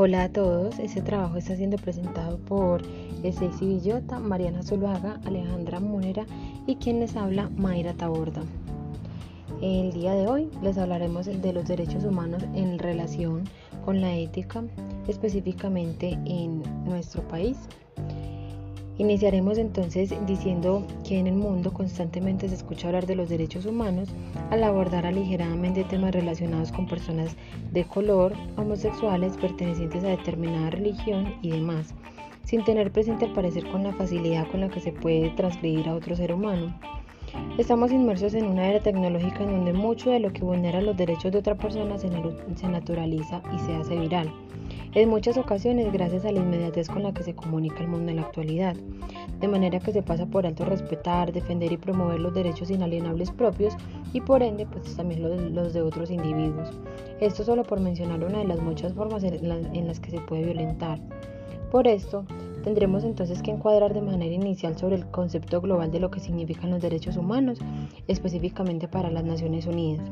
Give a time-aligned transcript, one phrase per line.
[0.00, 2.82] Hola a todos, este trabajo está siendo presentado por
[3.20, 6.24] Ceci Villota, Mariana Zuluaga, Alejandra Munera
[6.68, 8.42] y quien les habla, Mayra Taborda.
[9.60, 13.42] El día de hoy les hablaremos de los derechos humanos en relación
[13.84, 14.62] con la ética,
[15.08, 17.56] específicamente en nuestro país.
[18.98, 24.08] Iniciaremos entonces diciendo que en el mundo constantemente se escucha hablar de los derechos humanos
[24.50, 27.36] al abordar aligeradamente temas relacionados con personas
[27.70, 31.94] de color, homosexuales, pertenecientes a determinada religión y demás,
[32.42, 35.94] sin tener presente al parecer con la facilidad con la que se puede transgredir a
[35.94, 36.74] otro ser humano.
[37.56, 41.30] Estamos inmersos en una era tecnológica en donde mucho de lo que vulnera los derechos
[41.30, 42.08] de otra persona se,
[42.68, 44.32] naturaliza y se hace viral
[44.94, 48.16] en muchas ocasiones gracias a la inmediatez con la que se comunica el mundo en
[48.16, 48.74] la actualidad,
[49.40, 53.74] de manera que se pasa por alto respetar, defender y promover los derechos inalienables propios
[54.12, 56.70] y por ende pues también los, de otros individuos.
[57.20, 61.00] Esto solo por mencionar una de las muchas formas en las que se puede violentar.
[61.70, 62.24] Por esto,
[62.64, 66.70] tendremos entonces que encuadrar de manera inicial sobre el concepto global de lo que significan
[66.70, 67.58] los derechos humanos,
[68.06, 70.08] específicamente para las Naciones Unidas.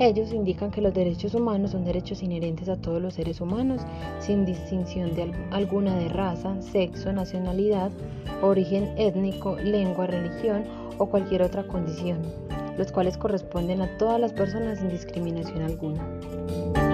[0.00, 3.80] Ellos indican que los derechos humanos son derechos inherentes a todos los seres humanos,
[4.18, 7.92] sin distinción de alguna de raza, sexo, nacionalidad,
[8.42, 10.64] origen étnico, lengua, religión
[10.98, 12.22] o cualquier otra condición,
[12.76, 16.93] los cuales corresponden a todas las personas sin discriminación alguna.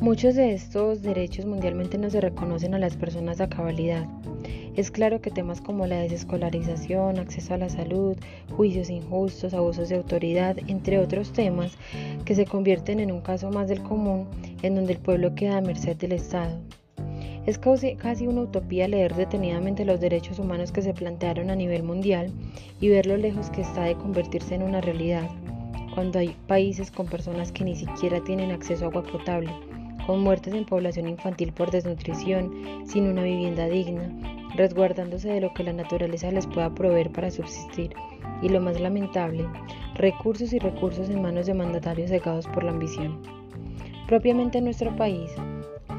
[0.00, 4.06] Muchos de estos derechos mundialmente no se reconocen a las personas a cabalidad.
[4.74, 8.16] Es claro que temas como la desescolarización, acceso a la salud,
[8.56, 11.76] juicios injustos, abusos de autoridad, entre otros temas,
[12.24, 14.26] que se convierten en un caso más del común
[14.62, 16.58] en donde el pueblo queda a merced del Estado.
[17.44, 22.32] Es casi una utopía leer detenidamente los derechos humanos que se plantearon a nivel mundial
[22.80, 25.28] y ver lo lejos que está de convertirse en una realidad,
[25.94, 29.50] cuando hay países con personas que ni siquiera tienen acceso a agua potable
[30.10, 34.10] con muertes en población infantil por desnutrición, sin una vivienda digna,
[34.56, 37.92] resguardándose de lo que la naturaleza les pueda proveer para subsistir,
[38.42, 39.46] y lo más lamentable,
[39.94, 43.22] recursos y recursos en manos de mandatarios cegados por la ambición.
[44.08, 45.30] Propiamente en nuestro país,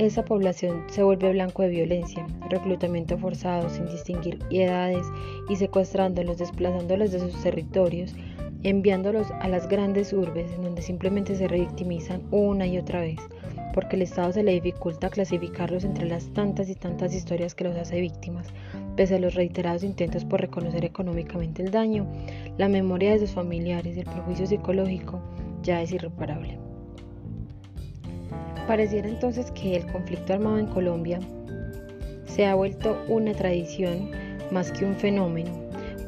[0.00, 5.06] esa población se vuelve blanco de violencia, reclutamiento forzado sin distinguir edades
[5.48, 8.16] y secuestrándolos, desplazándolos de sus territorios,
[8.62, 13.18] enviándolos a las grandes urbes en donde simplemente se revictimizan una y otra vez
[13.72, 17.76] porque el Estado se le dificulta clasificarlos entre las tantas y tantas historias que los
[17.76, 18.46] hace víctimas.
[18.96, 22.06] Pese a los reiterados intentos por reconocer económicamente el daño,
[22.58, 25.20] la memoria de sus familiares y el perjuicio psicológico
[25.62, 26.58] ya es irreparable.
[28.66, 31.18] Pareciera entonces que el conflicto armado en Colombia
[32.26, 34.10] se ha vuelto una tradición
[34.52, 35.50] más que un fenómeno,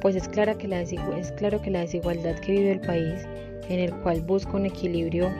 [0.03, 3.27] pues es, clara que la es claro que la desigualdad que vive el país,
[3.69, 5.31] en el cual busca un equilibrio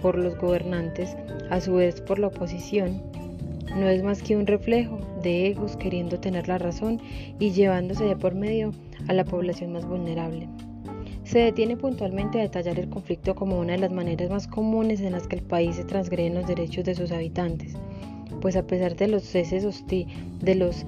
[0.00, 1.16] por los gobernantes,
[1.50, 3.02] a su vez por la oposición,
[3.76, 7.00] no es más que un reflejo de egos queriendo tener la razón
[7.38, 8.72] y llevándose de por medio
[9.08, 10.48] a la población más vulnerable.
[11.24, 15.12] Se detiene puntualmente a detallar el conflicto como una de las maneras más comunes en
[15.12, 17.74] las que el país se transgreden los derechos de sus habitantes,
[18.40, 20.84] pues a pesar de los ceses, de, los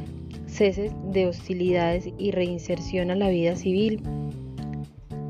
[0.55, 4.01] ceses de hostilidades y reinserción a la vida civil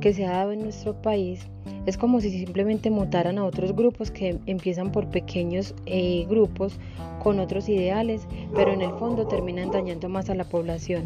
[0.00, 1.48] que se ha dado en nuestro país,
[1.86, 6.78] es como si simplemente mutaran a otros grupos que empiezan por pequeños eh, grupos
[7.22, 11.04] con otros ideales, pero en el fondo terminan dañando más a la población,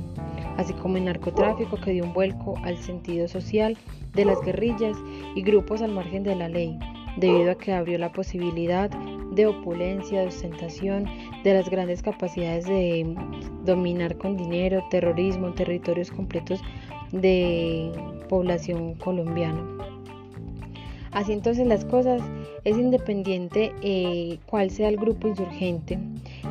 [0.56, 3.78] así como el narcotráfico que dio un vuelco al sentido social
[4.14, 4.96] de las guerrillas
[5.36, 6.76] y grupos al margen de la ley,
[7.18, 8.90] debido a que abrió la posibilidad
[9.38, 11.06] de opulencia, de ostentación,
[11.44, 13.15] de las grandes capacidades de
[13.65, 16.61] dominar con dinero, terrorismo, territorios completos
[17.12, 17.93] de
[18.29, 19.64] población colombiana.
[21.12, 22.20] Así entonces las cosas,
[22.64, 26.00] es independiente eh, cuál sea el grupo insurgente,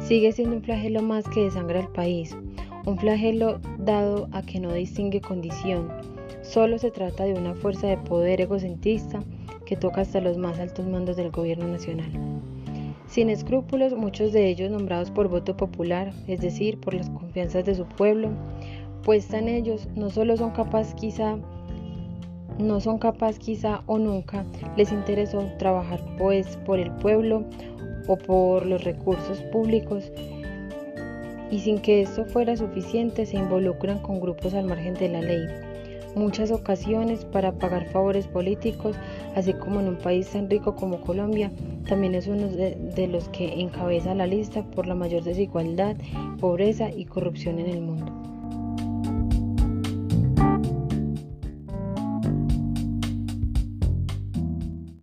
[0.01, 2.37] sigue siendo un flagelo más que desangra el país,
[2.85, 5.91] un flagelo dado a que no distingue condición,
[6.41, 9.19] solo se trata de una fuerza de poder egocentrista
[9.65, 12.36] que toca hasta los más altos mandos del gobierno nacional.
[13.07, 17.75] Sin escrúpulos, muchos de ellos nombrados por voto popular, es decir, por las confianzas de
[17.75, 18.29] su pueblo,
[19.03, 21.37] puesta en ellos, no solo son capaces quizá
[22.59, 24.43] no son capaces quizá o nunca
[24.75, 27.43] les interesó trabajar pues por el pueblo
[28.07, 30.11] o por los recursos públicos
[31.51, 35.45] y sin que esto fuera suficiente se involucran con grupos al margen de la ley.
[36.15, 38.95] Muchas ocasiones para pagar favores políticos,
[39.35, 41.51] así como en un país tan rico como Colombia,
[41.87, 45.95] también es uno de, los que encabeza la lista por la mayor desigualdad,
[46.39, 48.36] pobreza y corrupción en el mundo.